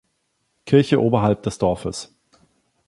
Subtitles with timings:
[0.65, 2.15] Kirche oberhalb des Dorfes